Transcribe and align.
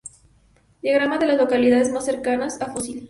Diagrama 0.81 1.19
de 1.19 1.27
las 1.27 1.37
localidades 1.37 1.91
más 1.91 2.05
cercanas 2.05 2.59
a 2.59 2.73
Fossil 2.73 2.99